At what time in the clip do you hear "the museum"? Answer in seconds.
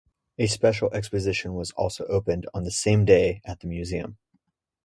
3.59-4.17